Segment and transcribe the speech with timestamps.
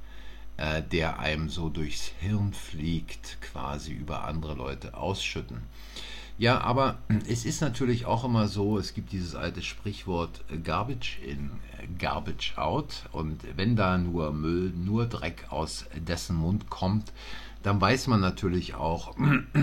[0.56, 5.58] äh, der einem so durchs Hirn fliegt, quasi über andere Leute ausschütten.
[6.38, 11.18] Ja, aber es ist natürlich auch immer so, es gibt dieses alte Sprichwort äh, Garbage
[11.24, 13.08] in, äh, Garbage out.
[13.12, 17.12] Und wenn da nur Müll, nur Dreck aus dessen Mund kommt,
[17.62, 19.14] dann weiß man natürlich auch,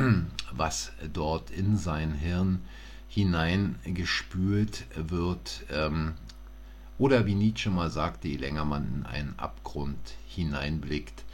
[0.53, 2.61] was dort in sein Hirn
[3.07, 5.63] hineingespült wird.
[5.71, 6.13] Ähm,
[6.97, 11.25] oder wie Nietzsche mal sagte, je länger man in einen Abgrund hineinblickt,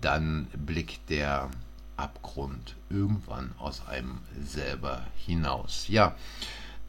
[0.00, 1.50] dann blickt der
[1.98, 5.86] Abgrund irgendwann aus einem selber hinaus.
[5.88, 6.14] Ja,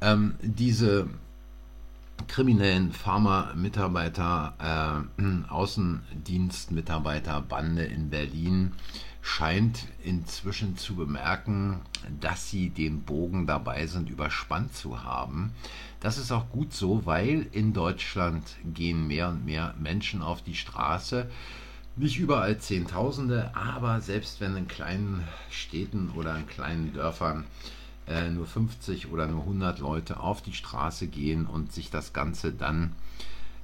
[0.01, 1.09] ähm, diese
[2.27, 8.73] kriminellen Pharma-Mitarbeiter, äh, Außendienstmitarbeiterbande in Berlin
[9.21, 11.81] scheint inzwischen zu bemerken,
[12.21, 15.51] dass sie den Bogen dabei sind, überspannt zu haben.
[15.99, 18.43] Das ist auch gut so, weil in Deutschland
[18.73, 21.29] gehen mehr und mehr Menschen auf die Straße
[21.95, 27.45] nicht überall Zehntausende, aber selbst wenn in kleinen Städten oder in kleinen Dörfern
[28.07, 32.53] äh, nur 50 oder nur 100 Leute auf die Straße gehen und sich das Ganze
[32.53, 32.93] dann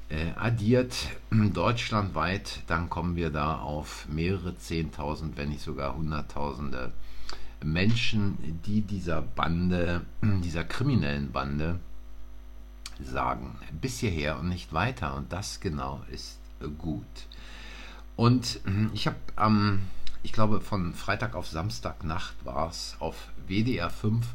[0.10, 0.96] äh, addiert
[1.32, 6.92] deutschlandweit, dann kommen wir da auf mehrere Zehntausend, wenn nicht sogar Hunderttausende
[7.64, 11.80] Menschen, die dieser Bande, dieser kriminellen Bande
[13.04, 15.16] sagen, bis hierher und nicht weiter.
[15.16, 16.40] Und das genau ist
[16.78, 17.04] gut.
[18.16, 19.82] Und hm, ich habe am, ähm,
[20.24, 23.16] ich glaube, von Freitag auf Samstagnacht war es auf
[23.48, 24.26] WDR 5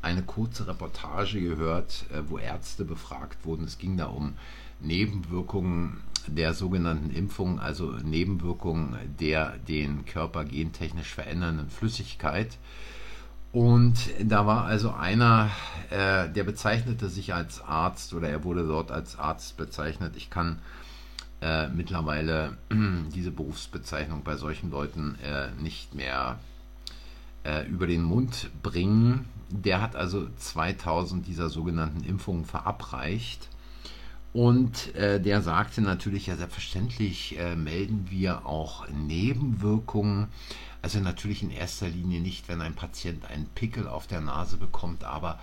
[0.00, 3.64] eine kurze Reportage gehört, äh, wo Ärzte befragt wurden.
[3.64, 4.34] Es ging da um
[4.80, 12.58] Nebenwirkungen der sogenannten Impfung, also Nebenwirkungen der den Körper gentechnisch verändernden Flüssigkeit.
[13.52, 15.50] Und da war also einer,
[15.90, 20.16] äh, der bezeichnete sich als Arzt oder er wurde dort als Arzt bezeichnet.
[20.16, 20.58] Ich kann
[21.42, 22.56] äh, mittlerweile
[23.14, 26.38] diese Berufsbezeichnung bei solchen Leuten äh, nicht mehr
[27.44, 29.26] äh, über den Mund bringen.
[29.50, 33.48] Der hat also 2000 dieser sogenannten Impfungen verabreicht.
[34.32, 40.28] Und äh, der sagte natürlich, ja selbstverständlich äh, melden wir auch Nebenwirkungen.
[40.80, 45.04] Also natürlich in erster Linie nicht, wenn ein Patient einen Pickel auf der Nase bekommt,
[45.04, 45.38] aber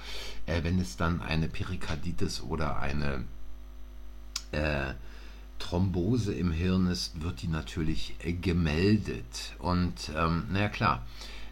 [0.48, 3.26] äh, wenn es dann eine Perikarditis oder eine
[5.60, 9.54] Thrombose im Hirn ist, wird die natürlich äh, gemeldet.
[9.60, 11.06] Und ähm, naja klar,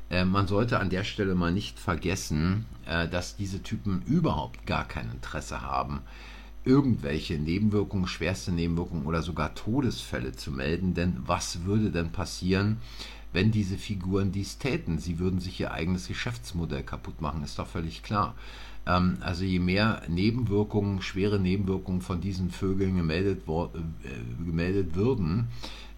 [0.09, 4.88] äh, man sollte an der Stelle mal nicht vergessen, äh, dass diese Typen überhaupt gar
[4.88, 6.01] kein Interesse haben,
[6.63, 10.94] irgendwelche Nebenwirkungen, schwerste Nebenwirkungen oder sogar Todesfälle zu melden.
[10.94, 12.78] Denn was würde denn passieren,
[13.33, 14.99] wenn diese Figuren dies täten?
[14.99, 18.35] Sie würden sich ihr eigenes Geschäftsmodell kaputt machen, ist doch völlig klar.
[18.85, 25.47] Ähm, also je mehr Nebenwirkungen, schwere Nebenwirkungen von diesen Vögeln gemeldet, äh, gemeldet würden,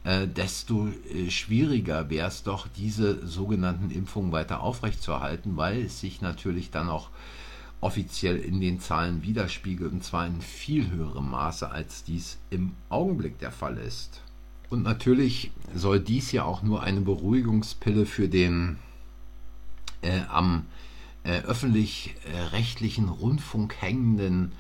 [0.04, 6.22] äh, desto äh, schwieriger wäre es doch, diese sogenannten Impfungen weiter aufrechtzuerhalten, weil es sich
[6.22, 7.10] natürlich dann auch
[7.82, 13.40] offiziell in den Zahlen widerspiegelt, und zwar in viel höherem Maße, als dies im Augenblick
[13.40, 14.22] der Fall ist.
[14.70, 18.78] Und natürlich soll dies ja auch nur eine Beruhigungspille für den
[20.02, 20.66] äh, am
[21.24, 24.52] äh, öffentlich-rechtlichen Rundfunk hängenden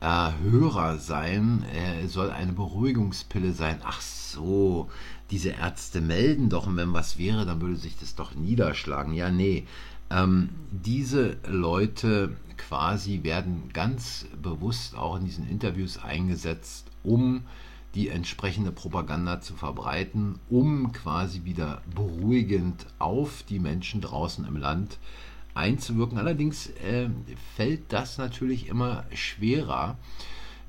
[0.00, 3.80] äh, Hörer sein, äh, soll eine Beruhigungspille sein.
[3.84, 4.90] Ach so,
[5.30, 9.14] diese Ärzte melden doch, und wenn was wäre, dann würde sich das doch niederschlagen.
[9.14, 9.66] Ja, nee.
[10.10, 17.42] Ähm, diese Leute quasi werden ganz bewusst auch in diesen Interviews eingesetzt, um
[17.94, 24.98] die entsprechende Propaganda zu verbreiten, um quasi wieder beruhigend auf die Menschen draußen im Land
[25.54, 26.18] einzuwirken.
[26.18, 27.08] Allerdings äh,
[27.56, 29.96] fällt das natürlich immer schwerer,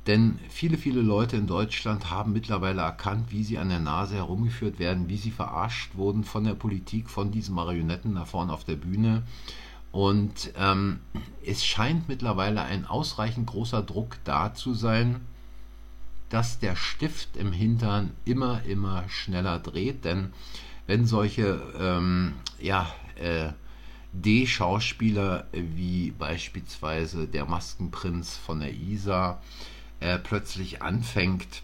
[0.08, 4.80] denn viele, viele Leute in Deutschland haben mittlerweile erkannt, wie sie an der Nase herumgeführt
[4.80, 8.78] werden, wie sie verarscht wurden von der Politik, von diesen Marionetten da vorne auf der
[8.78, 9.24] Bühne.
[9.92, 11.00] Und ähm,
[11.46, 15.22] es scheint mittlerweile ein ausreichend großer Druck da zu sein,
[16.30, 20.06] dass der Stift im Hintern immer, immer schneller dreht.
[20.06, 20.34] Denn
[20.86, 23.50] wenn solche ähm, ja, äh,
[24.14, 29.42] D-Schauspieler wie beispielsweise der Maskenprinz von der ISA
[30.00, 31.64] äh, plötzlich anfängt,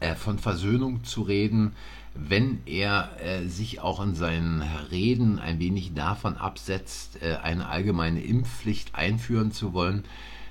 [0.00, 1.72] äh, von Versöhnung zu reden,
[2.14, 8.22] wenn er äh, sich auch in seinen Reden ein wenig davon absetzt, äh, eine allgemeine
[8.22, 10.04] Impfpflicht einführen zu wollen,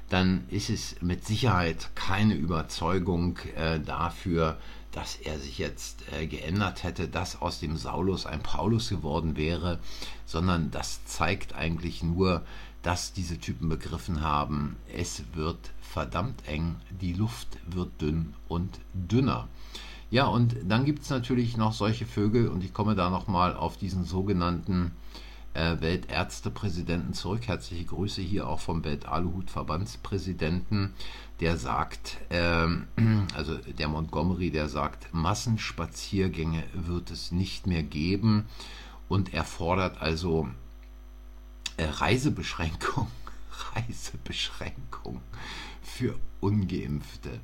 [0.09, 4.57] dann ist es mit Sicherheit keine Überzeugung äh, dafür,
[4.91, 9.79] dass er sich jetzt äh, geändert hätte, dass aus dem Saulus ein Paulus geworden wäre,
[10.25, 12.43] sondern das zeigt eigentlich nur,
[12.81, 19.47] dass diese Typen begriffen haben, es wird verdammt eng, die Luft wird dünn und dünner.
[20.11, 23.75] Ja, und dann gibt es natürlich noch solche Vögel, und ich komme da nochmal auf
[23.75, 24.91] diesen sogenannten
[25.55, 27.47] äh, Weltärztepräsidenten zurück.
[27.47, 30.93] Herzliche Grüße hier auch vom Weltaluhut-Verbandspräsidenten,
[31.39, 32.67] der sagt, äh,
[33.35, 38.47] also der Montgomery, der sagt, Massenspaziergänge wird es nicht mehr geben
[39.07, 40.49] und er fordert also
[41.77, 43.07] äh, Reisebeschränkung,
[43.75, 45.21] Reisebeschränkung
[45.81, 47.39] für Ungeimpfte.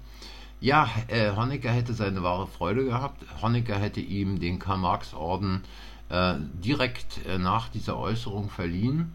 [0.60, 3.26] Ja, äh, Honecker hätte seine wahre Freude gehabt.
[3.42, 5.68] Honecker hätte ihm den Karl-Marx-Orden äh,
[6.12, 9.14] direkt äh, nach dieser Äußerung verliehen.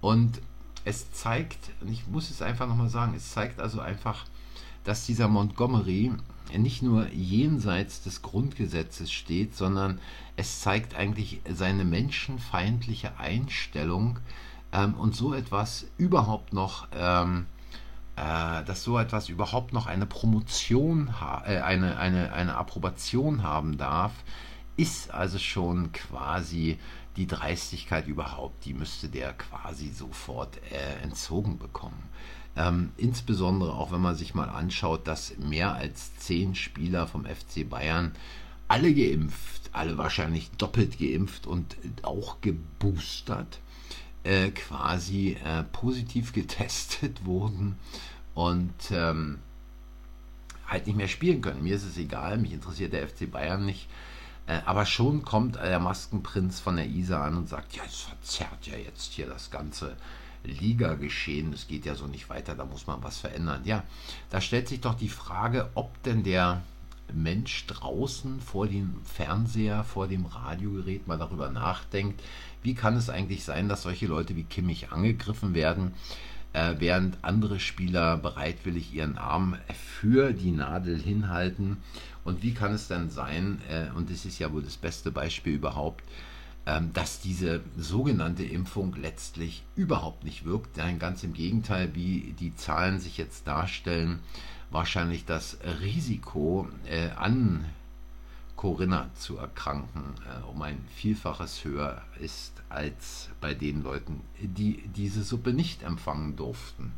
[0.00, 0.40] Und
[0.84, 4.24] es zeigt, ich muss es einfach nochmal sagen, es zeigt also einfach,
[4.84, 6.12] dass dieser Montgomery
[6.56, 10.00] nicht nur jenseits des Grundgesetzes steht, sondern
[10.36, 14.18] es zeigt eigentlich seine menschenfeindliche Einstellung
[14.72, 17.46] ähm, und so etwas überhaupt noch, ähm,
[18.16, 21.10] äh, dass so etwas überhaupt noch eine Promotion,
[21.44, 24.12] äh, eine, eine, eine Approbation haben darf,
[24.78, 26.78] ist also schon quasi
[27.16, 32.08] die Dreistigkeit überhaupt, die müsste der quasi sofort äh, entzogen bekommen.
[32.56, 37.68] Ähm, insbesondere auch wenn man sich mal anschaut, dass mehr als zehn Spieler vom FC
[37.68, 38.12] Bayern
[38.68, 43.58] alle geimpft, alle wahrscheinlich doppelt geimpft und auch geboostert,
[44.22, 47.78] äh, quasi äh, positiv getestet wurden
[48.34, 49.38] und ähm,
[50.68, 51.64] halt nicht mehr spielen können.
[51.64, 53.88] Mir ist es egal, mich interessiert der FC Bayern nicht.
[54.48, 58.66] Äh, aber schon kommt der Maskenprinz von der ISA an und sagt, ja, es verzerrt
[58.66, 59.96] ja jetzt hier das ganze
[60.42, 61.52] Liga-Geschehen.
[61.52, 63.62] Es geht ja so nicht weiter, da muss man was verändern.
[63.64, 63.84] Ja,
[64.30, 66.62] da stellt sich doch die Frage, ob denn der
[67.12, 72.22] Mensch draußen vor dem Fernseher, vor dem Radiogerät mal darüber nachdenkt,
[72.62, 75.92] wie kann es eigentlich sein, dass solche Leute wie Kimmich angegriffen werden,
[76.58, 79.56] äh, während andere Spieler bereitwillig ihren Arm
[80.00, 81.76] für die Nadel hinhalten.
[82.24, 85.54] Und wie kann es denn sein, äh, und das ist ja wohl das beste Beispiel
[85.54, 86.04] überhaupt,
[86.66, 90.76] ähm, dass diese sogenannte Impfung letztlich überhaupt nicht wirkt.
[90.76, 94.18] Nein, ganz im Gegenteil, wie die Zahlen sich jetzt darstellen,
[94.70, 97.64] wahrscheinlich das Risiko äh, an
[98.58, 105.22] Corinna zu erkranken äh, um ein Vielfaches höher ist als bei den Leuten, die diese
[105.22, 106.92] Suppe nicht empfangen durften.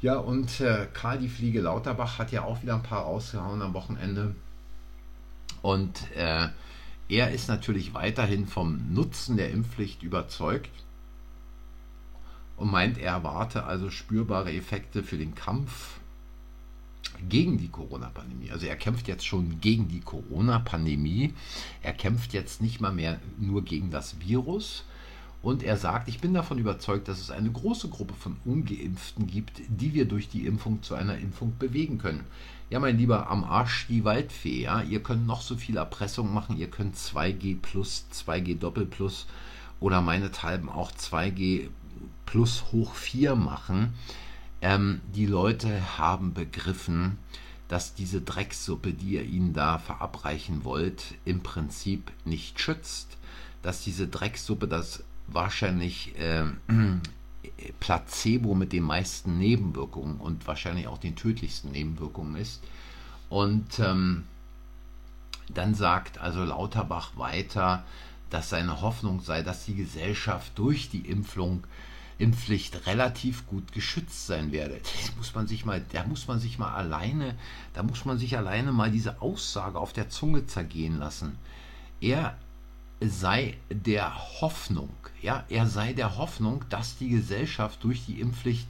[0.00, 3.74] Ja, und äh, Karl die Fliege Lauterbach hat ja auch wieder ein paar rausgehauen am
[3.74, 4.36] Wochenende.
[5.60, 6.48] Und äh,
[7.08, 10.70] er ist natürlich weiterhin vom Nutzen der Impfpflicht überzeugt
[12.56, 15.99] und meint, er erwarte also spürbare Effekte für den Kampf
[17.28, 18.50] gegen die Corona-Pandemie.
[18.50, 21.34] Also er kämpft jetzt schon gegen die Corona-Pandemie.
[21.82, 24.84] Er kämpft jetzt nicht mal mehr nur gegen das Virus.
[25.42, 29.62] Und er sagt, ich bin davon überzeugt, dass es eine große Gruppe von ungeimpften gibt,
[29.68, 32.24] die wir durch die Impfung zu einer Impfung bewegen können.
[32.68, 34.82] Ja, mein Lieber, am Arsch die Waldfee, ja.
[34.82, 39.26] Ihr könnt noch so viel Erpressung machen, ihr könnt 2G plus, 2G Doppel plus
[39.80, 41.68] oder meinethalben auch 2G
[42.26, 43.94] plus hoch 4 machen.
[44.62, 47.18] Ähm, die Leute haben begriffen,
[47.68, 53.16] dass diese Drecksuppe, die ihr ihnen da verabreichen wollt, im Prinzip nicht schützt.
[53.62, 56.44] Dass diese Drecksuppe das wahrscheinlich äh,
[57.80, 62.62] Placebo mit den meisten Nebenwirkungen und wahrscheinlich auch den tödlichsten Nebenwirkungen ist.
[63.28, 64.24] Und ähm,
[65.48, 67.84] dann sagt also Lauterbach weiter,
[68.30, 71.64] dass seine Hoffnung sei, dass die Gesellschaft durch die Impfung
[72.20, 74.80] Impfpflicht relativ gut geschützt sein werde.
[74.82, 77.34] Das muss man sich mal, da muss man sich mal alleine,
[77.72, 81.38] da muss man sich alleine mal diese Aussage auf der Zunge zergehen lassen.
[82.00, 82.36] Er
[83.00, 84.90] sei der Hoffnung,
[85.22, 88.68] ja, er sei der Hoffnung, dass die Gesellschaft durch die Impfpflicht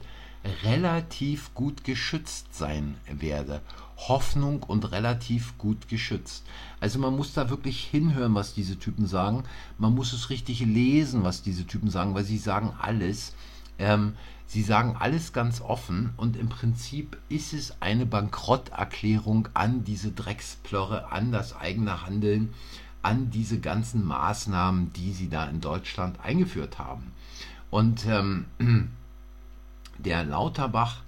[0.63, 3.61] relativ gut geschützt sein werde.
[3.97, 6.43] Hoffnung und relativ gut geschützt.
[6.79, 9.43] Also man muss da wirklich hinhören, was diese Typen sagen.
[9.77, 13.35] Man muss es richtig lesen, was diese Typen sagen, weil sie sagen alles.
[13.77, 14.13] Ähm,
[14.47, 21.11] sie sagen alles ganz offen und im Prinzip ist es eine Bankrotterklärung an diese Drecksplörre,
[21.11, 22.53] an das eigene Handeln,
[23.03, 27.11] an diese ganzen Maßnahmen, die sie da in Deutschland eingeführt haben.
[27.69, 28.45] Und ähm,
[30.03, 31.01] der Lauterbach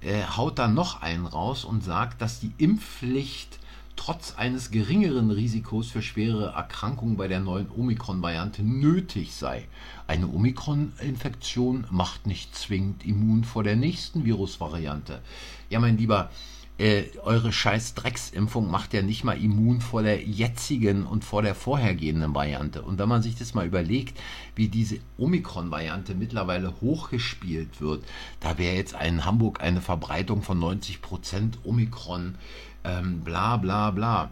[0.00, 3.58] äh, haut da noch einen raus und sagt, dass die Impfpflicht
[3.96, 9.66] trotz eines geringeren Risikos für schwere Erkrankungen bei der neuen Omikron-Variante nötig sei.
[10.06, 15.20] Eine Omikron-Infektion macht nicht zwingend immun vor der nächsten Virusvariante.
[15.68, 16.57] Ja, mein Lieber, äh,
[17.24, 22.34] eure scheiß Drecksimpfung macht ja nicht mal immun vor der jetzigen und vor der vorhergehenden
[22.34, 22.82] Variante.
[22.82, 24.16] Und wenn man sich das mal überlegt,
[24.54, 28.04] wie diese Omikron-Variante mittlerweile hochgespielt wird,
[28.38, 32.36] da wäre jetzt in Hamburg eine Verbreitung von 90 Prozent Omikron,
[32.84, 34.30] ähm, bla bla bla.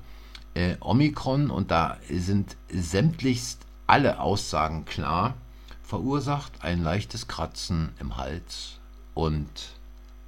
[0.54, 5.34] Äh, Omikron, und da sind sämtlichst alle Aussagen klar,
[5.82, 8.78] verursacht ein leichtes Kratzen im Hals
[9.14, 9.48] und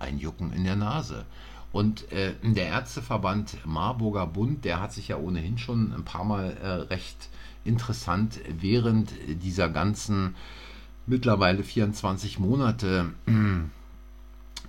[0.01, 1.25] ein Jucken in der Nase.
[1.73, 6.57] Und äh, der Ärzteverband Marburger Bund, der hat sich ja ohnehin schon ein paar Mal
[6.63, 7.29] äh, recht
[7.65, 10.35] interessant während dieser ganzen
[11.07, 13.33] mittlerweile 24 Monate äh,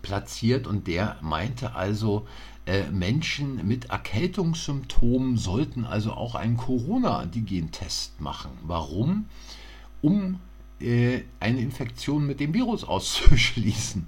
[0.02, 2.28] platziert und der meinte also,
[2.66, 8.52] äh, Menschen mit Erkältungssymptomen sollten also auch einen Corona-Antigen-Test machen.
[8.64, 9.26] Warum?
[10.02, 10.40] Um
[10.80, 14.08] äh, eine Infektion mit dem Virus auszuschließen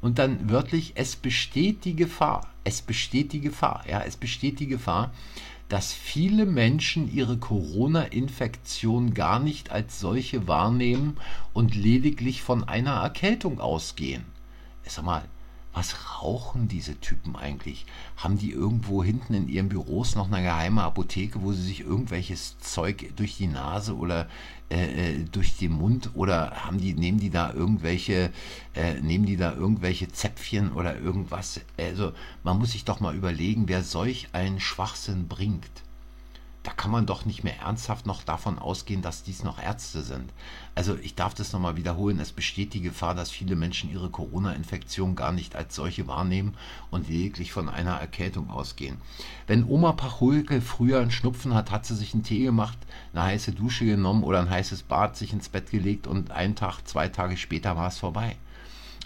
[0.00, 4.66] und dann wörtlich, es besteht die Gefahr, es besteht die Gefahr, ja, es besteht die
[4.66, 5.12] Gefahr,
[5.68, 11.16] dass viele Menschen ihre Corona-Infektion gar nicht als solche wahrnehmen
[11.52, 14.24] und lediglich von einer Erkältung ausgehen.
[14.84, 15.22] Sag mal,
[15.72, 17.86] was rauchen diese Typen eigentlich?
[18.16, 22.58] Haben die irgendwo hinten in ihren Büros noch eine geheime Apotheke, wo sie sich irgendwelches
[22.58, 24.28] Zeug durch die Nase oder
[24.70, 28.32] äh, äh, durch den Mund oder haben die, nehmen die da irgendwelche,
[28.74, 31.60] äh, nehmen die da irgendwelche Zäpfchen oder irgendwas?
[31.78, 32.12] Also
[32.42, 35.70] man muss sich doch mal überlegen, wer solch einen Schwachsinn bringt
[36.62, 40.30] da kann man doch nicht mehr ernsthaft noch davon ausgehen, dass dies noch Ärzte sind.
[40.74, 45.16] Also ich darf das nochmal wiederholen, es besteht die Gefahr, dass viele Menschen ihre Corona-Infektion
[45.16, 46.54] gar nicht als solche wahrnehmen
[46.90, 48.98] und lediglich von einer Erkältung ausgehen.
[49.46, 52.78] Wenn Oma Pachulke früher einen Schnupfen hat, hat sie sich einen Tee gemacht,
[53.14, 56.82] eine heiße Dusche genommen oder ein heißes Bad, sich ins Bett gelegt und einen Tag,
[56.86, 58.36] zwei Tage später war es vorbei.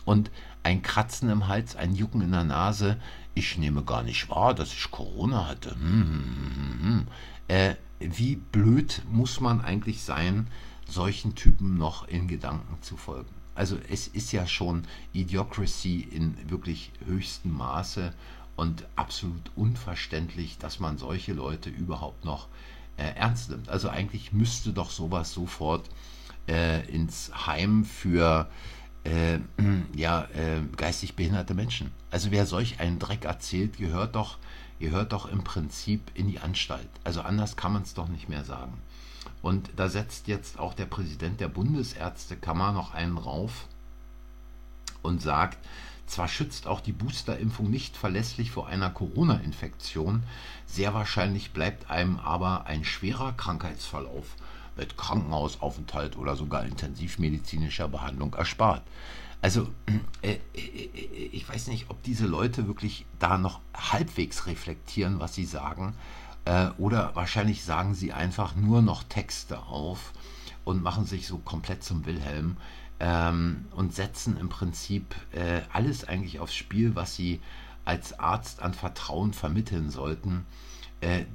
[0.04, 0.30] Und
[0.64, 2.98] ein Kratzen im Hals, ein Jucken in der Nase,
[3.34, 5.72] ich nehme gar nicht wahr, dass ich Corona hatte.
[5.72, 7.06] Hm, hm, hm, hm.
[7.48, 10.48] Äh, wie blöd muss man eigentlich sein,
[10.86, 13.30] solchen Typen noch in Gedanken zu folgen?
[13.54, 18.12] Also es ist ja schon Idiocracy in wirklich höchstem Maße
[18.56, 22.48] und absolut unverständlich, dass man solche Leute überhaupt noch
[22.96, 23.68] äh, ernst nimmt.
[23.68, 25.88] Also eigentlich müsste doch sowas sofort
[26.48, 28.48] äh, ins Heim für
[29.04, 29.38] äh,
[29.96, 31.90] ja, äh, geistig behinderte Menschen.
[32.10, 34.38] Also wer solch einen Dreck erzählt, gehört doch
[34.78, 36.88] gehört doch im Prinzip in die Anstalt.
[37.04, 38.74] Also anders kann man es doch nicht mehr sagen.
[39.42, 43.66] Und da setzt jetzt auch der Präsident der Bundesärztekammer noch einen rauf
[45.02, 45.58] und sagt,
[46.06, 50.22] zwar schützt auch die Boosterimpfung nicht verlässlich vor einer Corona-Infektion,
[50.66, 54.36] sehr wahrscheinlich bleibt einem aber ein schwerer Krankheitsverlauf
[54.76, 58.82] mit Krankenhausaufenthalt oder sogar intensivmedizinischer Behandlung erspart.
[59.44, 59.68] Also,
[60.22, 65.34] äh, äh, äh, ich weiß nicht, ob diese Leute wirklich da noch halbwegs reflektieren, was
[65.34, 65.94] sie sagen.
[66.76, 70.12] Oder wahrscheinlich sagen sie einfach nur noch Texte auf
[70.64, 72.58] und machen sich so komplett zum Wilhelm
[73.00, 75.14] ähm, und setzen im Prinzip
[75.72, 77.40] alles eigentlich aufs Spiel, was sie
[77.86, 80.44] als Arzt an Vertrauen vermitteln sollten.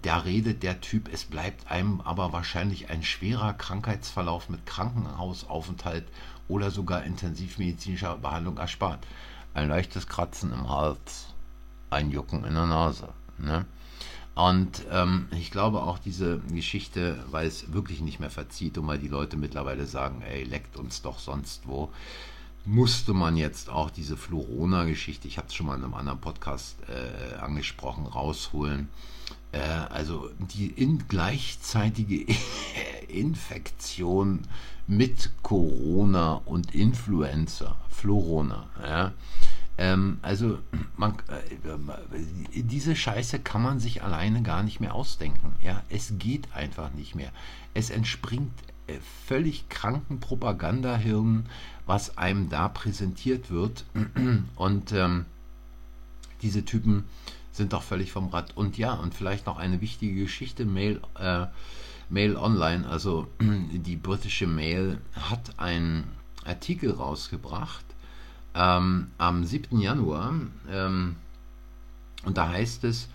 [0.03, 6.05] Da redet der Typ, es bleibt einem aber wahrscheinlich ein schwerer Krankheitsverlauf mit Krankenhausaufenthalt
[6.49, 9.07] oder sogar intensivmedizinischer Behandlung erspart.
[9.53, 11.33] Ein leichtes Kratzen im Hals,
[11.89, 13.09] ein Jucken in der Nase.
[13.37, 13.65] Ne?
[14.35, 18.99] Und ähm, ich glaube auch diese Geschichte, weil es wirklich nicht mehr verzieht und weil
[18.99, 21.89] die Leute mittlerweile sagen, ey, leckt uns doch sonst wo,
[22.65, 26.77] musste man jetzt auch diese Florona-Geschichte, ich habe es schon mal in einem anderen Podcast
[26.87, 28.89] äh, angesprochen, rausholen.
[29.51, 32.25] Äh, also die in gleichzeitige
[33.09, 34.41] Infektion
[34.87, 38.67] mit Corona und Influenza, Florona.
[38.81, 39.11] Ja.
[39.77, 40.59] Ähm, also
[40.97, 45.55] man, äh, diese Scheiße kann man sich alleine gar nicht mehr ausdenken.
[45.61, 47.31] Ja, es geht einfach nicht mehr.
[47.73, 48.51] Es entspringt
[48.87, 48.97] äh,
[49.27, 51.45] völlig kranken Propagandahirnen,
[51.85, 53.85] was einem da präsentiert wird.
[54.55, 55.25] Und ähm,
[56.41, 57.05] diese Typen
[57.51, 58.55] sind doch völlig vom Rad.
[58.57, 61.47] Und ja, und vielleicht noch eine wichtige Geschichte, Mail, äh,
[62.09, 66.05] Mail Online, also die britische Mail hat einen
[66.45, 67.85] Artikel rausgebracht
[68.55, 69.79] ähm, am 7.
[69.79, 70.33] Januar.
[70.69, 71.15] Ähm,
[72.25, 73.07] und da heißt es,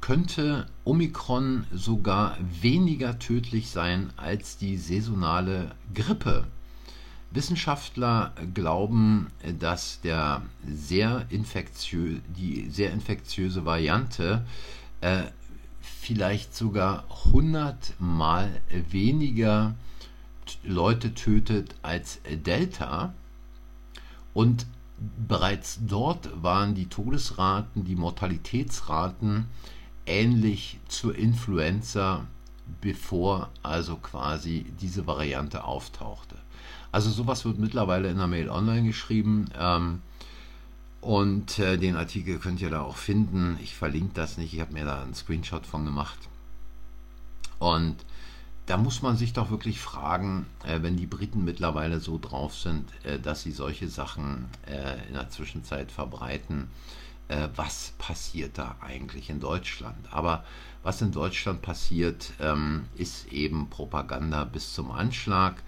[0.00, 6.46] könnte Omikron sogar weniger tödlich sein als die saisonale Grippe.
[7.30, 11.26] Wissenschaftler glauben, dass der sehr
[12.36, 14.44] die sehr infektiöse Variante
[15.00, 15.22] äh,
[15.82, 18.60] vielleicht sogar 100 mal
[18.90, 19.74] weniger
[20.64, 23.12] Leute tötet als Delta.
[24.34, 24.66] Und
[25.28, 29.46] bereits dort waren die Todesraten, die Mortalitätsraten
[30.06, 32.26] ähnlich zur Influenza,
[32.80, 36.36] bevor also quasi diese Variante auftauchte.
[36.90, 39.46] Also sowas wird mittlerweile in der Mail online geschrieben.
[39.58, 40.02] Ähm,
[41.02, 43.58] und äh, den Artikel könnt ihr da auch finden.
[43.60, 44.54] Ich verlinke das nicht.
[44.54, 46.18] Ich habe mir da einen Screenshot von gemacht.
[47.58, 47.96] Und
[48.66, 52.88] da muss man sich doch wirklich fragen, äh, wenn die Briten mittlerweile so drauf sind,
[53.04, 56.70] äh, dass sie solche Sachen äh, in der Zwischenzeit verbreiten,
[57.26, 60.12] äh, was passiert da eigentlich in Deutschland?
[60.12, 60.44] Aber
[60.84, 65.62] was in Deutschland passiert, ähm, ist eben Propaganda bis zum Anschlag.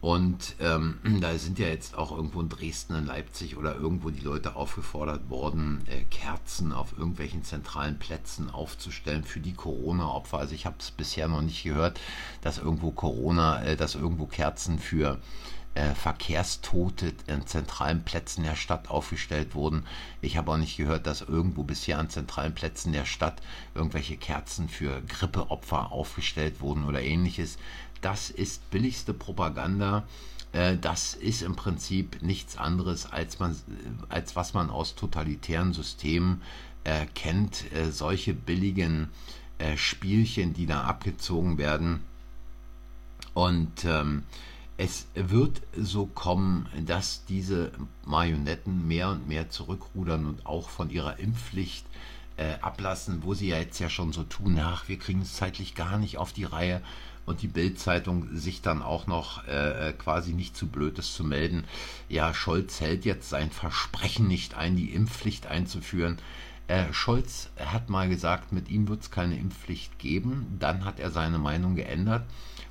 [0.00, 4.20] Und ähm, da sind ja jetzt auch irgendwo in Dresden, in Leipzig oder irgendwo die
[4.20, 10.38] Leute aufgefordert worden, äh, Kerzen auf irgendwelchen zentralen Plätzen aufzustellen für die Corona-Opfer.
[10.38, 12.00] Also ich habe es bisher noch nicht gehört,
[12.40, 15.18] dass irgendwo Corona, äh, dass irgendwo Kerzen für
[15.74, 19.84] äh, Verkehrstote an zentralen Plätzen der Stadt aufgestellt wurden.
[20.20, 23.40] Ich habe auch nicht gehört, dass irgendwo bisher an zentralen Plätzen der Stadt
[23.74, 27.56] irgendwelche Kerzen für Grippeopfer aufgestellt wurden oder ähnliches
[28.00, 30.04] das ist billigste Propaganda.
[30.52, 33.56] Äh, das ist im Prinzip nichts anderes, als, man,
[34.08, 36.42] als was man aus totalitären Systemen
[36.84, 37.72] äh, kennt.
[37.72, 39.08] Äh, solche billigen
[39.58, 42.00] äh, Spielchen, die da abgezogen werden.
[43.34, 44.24] Und ähm,
[44.76, 47.70] es wird so kommen, dass diese
[48.04, 51.84] Marionetten mehr und mehr zurückrudern und auch von ihrer Impfpflicht
[52.38, 55.74] äh, ablassen, wo sie ja jetzt ja schon so tun, ach, wir kriegen es zeitlich
[55.74, 56.80] gar nicht auf die Reihe
[57.30, 61.64] und die Bild-Zeitung sich dann auch noch äh, quasi nicht zu blöd ist zu melden,
[62.08, 66.18] ja, Scholz hält jetzt sein Versprechen nicht ein, die Impfpflicht einzuführen.
[66.66, 70.56] Äh, Scholz hat mal gesagt, mit ihm wird es keine Impfpflicht geben.
[70.60, 72.24] Dann hat er seine Meinung geändert.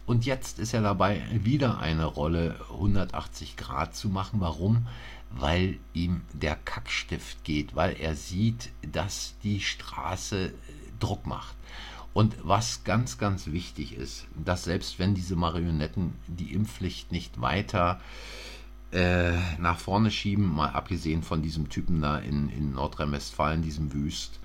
[0.05, 4.39] Und jetzt ist er dabei, wieder eine Rolle 180 Grad zu machen.
[4.39, 4.87] Warum?
[5.31, 10.53] Weil ihm der Kackstift geht, weil er sieht, dass die Straße
[10.99, 11.55] Druck macht.
[12.13, 17.99] Und was ganz, ganz wichtig ist, dass selbst wenn diese Marionetten die Impfpflicht nicht weiter
[18.91, 24.39] äh, nach vorne schieben, mal abgesehen von diesem Typen da in, in Nordrhein-Westfalen, diesem Wüst,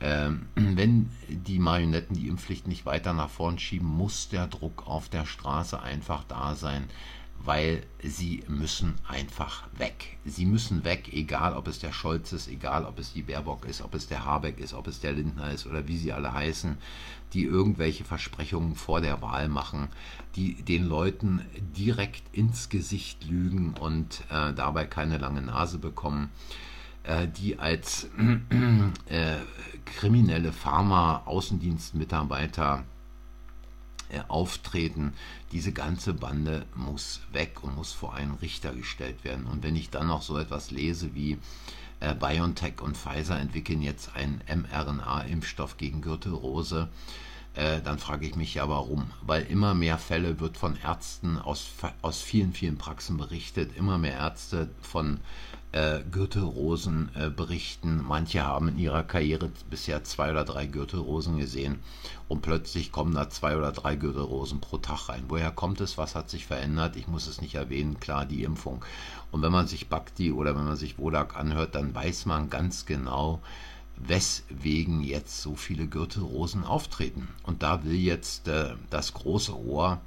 [0.00, 5.08] äh, wenn die Marionetten die Impfpflicht nicht weiter nach vorne schieben, muss der Druck auf
[5.08, 6.88] der Straße einfach da sein
[7.42, 10.16] weil sie müssen einfach weg.
[10.24, 13.82] Sie müssen weg, egal ob es der Scholz ist, egal ob es die Baerbock ist,
[13.82, 16.78] ob es der Habeck ist, ob es der Lindner ist oder wie sie alle heißen,
[17.34, 19.88] die irgendwelche Versprechungen vor der Wahl machen,
[20.36, 21.42] die den Leuten
[21.76, 26.30] direkt ins Gesicht lügen und äh, dabei keine lange Nase bekommen,
[27.02, 28.08] äh, die als
[29.06, 29.36] äh,
[29.84, 32.84] kriminelle Pharma-Außendienstmitarbeiter
[34.28, 35.12] auftreten.
[35.52, 39.46] Diese ganze Bande muss weg und muss vor einen Richter gestellt werden.
[39.46, 41.38] Und wenn ich dann noch so etwas lese wie
[42.00, 46.88] äh, BioNTech und Pfizer entwickeln jetzt einen mRNA-Impfstoff gegen Gürtelrose,
[47.54, 49.10] äh, dann frage ich mich ja warum.
[49.22, 51.70] Weil immer mehr Fälle wird von Ärzten aus,
[52.02, 55.20] aus vielen, vielen Praxen berichtet, immer mehr Ärzte von
[55.74, 58.04] äh, Gürtelrosen äh, berichten.
[58.06, 61.80] Manche haben in ihrer Karriere bisher zwei oder drei Gürtelrosen gesehen
[62.28, 65.24] und plötzlich kommen da zwei oder drei Gürtelrosen pro Tag rein.
[65.26, 65.98] Woher kommt es?
[65.98, 66.94] Was hat sich verändert?
[66.94, 67.98] Ich muss es nicht erwähnen.
[67.98, 68.84] Klar, die Impfung.
[69.32, 72.86] Und wenn man sich Bhakti oder wenn man sich Wodak anhört, dann weiß man ganz
[72.86, 73.40] genau,
[73.96, 77.26] weswegen jetzt so viele Gürtelrosen auftreten.
[77.42, 80.00] Und da will jetzt äh, das große Ohr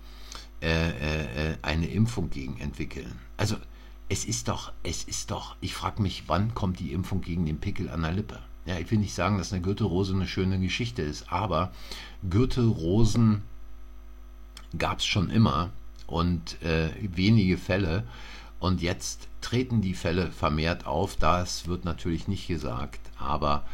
[0.61, 3.19] äh, äh, äh, eine Impfung gegen entwickeln.
[3.35, 3.57] Also
[4.09, 7.59] es ist doch, es ist doch, ich frage mich, wann kommt die Impfung gegen den
[7.59, 8.39] Pickel an der Lippe?
[8.65, 11.71] Ja, ich will nicht sagen, dass eine Gürtelrose eine schöne Geschichte ist, aber
[12.29, 13.43] Gürtelrosen
[14.77, 15.71] gab es schon immer
[16.05, 18.03] und äh, wenige Fälle.
[18.59, 21.15] Und jetzt treten die Fälle vermehrt auf.
[21.15, 23.65] Das wird natürlich nicht gesagt, aber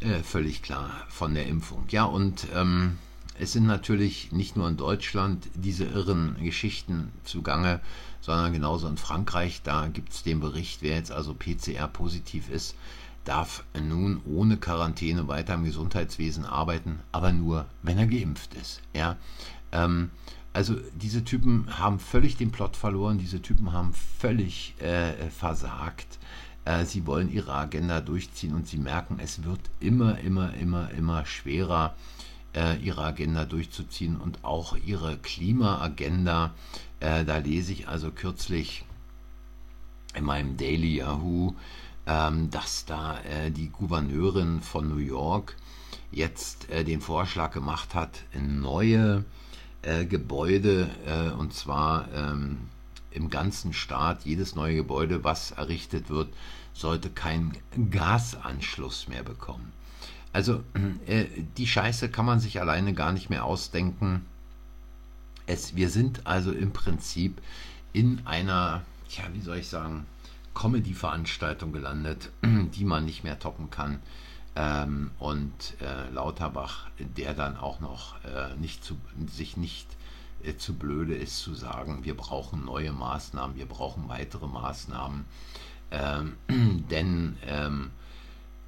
[0.00, 1.84] äh, völlig klar von der Impfung.
[1.88, 2.98] Ja, und ähm,
[3.38, 7.80] es sind natürlich nicht nur in Deutschland diese irren Geschichten zugange,
[8.20, 9.62] sondern genauso in Frankreich.
[9.62, 12.74] Da gibt es den Bericht, wer jetzt also PCR-positiv ist,
[13.24, 18.80] darf nun ohne Quarantäne weiter im Gesundheitswesen arbeiten, aber nur, wenn er geimpft ist.
[18.94, 19.16] Ja,
[19.72, 20.10] ähm,
[20.52, 26.18] also diese Typen haben völlig den Plot verloren, diese Typen haben völlig äh, versagt.
[26.64, 31.24] Äh, sie wollen ihre Agenda durchziehen und sie merken, es wird immer, immer, immer, immer
[31.26, 31.94] schwerer,
[32.82, 36.54] ihre Agenda durchzuziehen und auch ihre Klimaagenda.
[37.00, 38.84] Äh, da lese ich also kürzlich
[40.14, 41.54] in meinem Daily Yahoo,
[42.06, 45.56] ähm, dass da äh, die Gouverneurin von New York
[46.10, 49.24] jetzt äh, den Vorschlag gemacht hat, neue
[49.82, 52.58] äh, Gebäude, äh, und zwar ähm,
[53.10, 56.28] im ganzen Staat, jedes neue Gebäude, was errichtet wird,
[56.72, 57.56] sollte keinen
[57.90, 59.72] Gasanschluss mehr bekommen.
[60.32, 60.62] Also
[61.06, 64.26] äh, die Scheiße kann man sich alleine gar nicht mehr ausdenken.
[65.46, 67.40] Es, wir sind also im Prinzip
[67.92, 70.06] in einer, ja, wie soll ich sagen,
[70.54, 74.00] Comedy-Veranstaltung gelandet, die man nicht mehr toppen kann.
[74.56, 78.96] Ähm, und äh, Lauterbach, der dann auch noch äh, nicht zu,
[79.32, 79.86] sich nicht
[80.42, 85.24] äh, zu blöde ist zu sagen, wir brauchen neue Maßnahmen, wir brauchen weitere Maßnahmen.
[85.90, 86.36] Ähm,
[86.90, 87.90] denn ähm,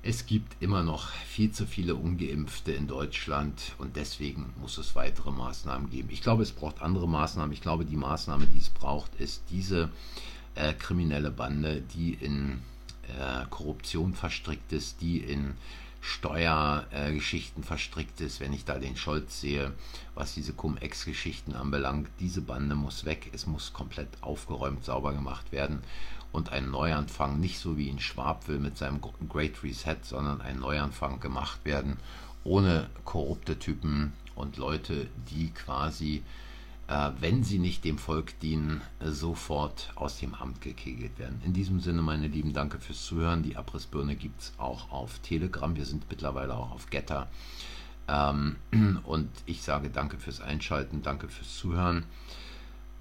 [0.02, 5.30] es gibt immer noch viel zu viele ungeimpfte in Deutschland und deswegen muss es weitere
[5.30, 6.08] Maßnahmen geben.
[6.10, 7.52] Ich glaube, es braucht andere Maßnahmen.
[7.52, 9.90] Ich glaube, die Maßnahme, die es braucht, ist diese
[10.54, 12.62] äh, kriminelle Bande, die in
[13.08, 15.54] äh, Korruption verstrickt ist, die in
[16.00, 19.74] Steuergeschichten äh, verstrickt ist, wenn ich da den Scholz sehe,
[20.14, 22.08] was diese Cum-Ex-Geschichten anbelangt.
[22.20, 25.82] Diese Bande muss weg, es muss komplett aufgeräumt, sauber gemacht werden
[26.32, 30.60] und ein Neuanfang, nicht so wie in Schwab will mit seinem Great Reset, sondern ein
[30.60, 31.96] Neuanfang gemacht werden,
[32.44, 36.22] ohne korrupte Typen und Leute, die quasi
[36.90, 41.40] äh, wenn sie nicht dem Volk dienen, sofort aus dem Amt gekegelt werden.
[41.44, 43.44] In diesem Sinne, meine Lieben, danke fürs Zuhören.
[43.44, 45.74] Die Abrissbirne gibt es auch auf Telegram.
[45.76, 47.28] Wir sind mittlerweile auch auf Getter.
[48.08, 48.56] Ähm,
[49.04, 52.04] und ich sage danke fürs Einschalten, danke fürs Zuhören.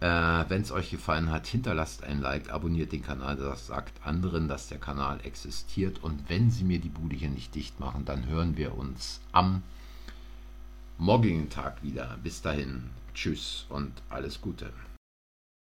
[0.02, 0.06] Äh,
[0.50, 4.68] Wenn es euch gefallen hat, hinterlasst ein Like, abonniert den Kanal, das sagt anderen, dass
[4.68, 6.02] der Kanal existiert.
[6.04, 9.62] Und wenn sie mir die Bude hier nicht dicht machen, dann hören wir uns am
[10.98, 12.18] morgigen Tag wieder.
[12.24, 12.90] Bis dahin.
[13.14, 14.72] Tschüss und alles Gute.